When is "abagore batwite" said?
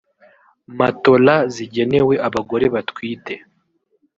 2.27-3.33